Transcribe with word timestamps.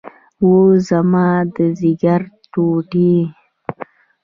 اوه 0.41 0.69
زما 0.89 1.27
د 1.55 1.57
ځيګر 1.79 2.21
ټوټې. 2.51 3.15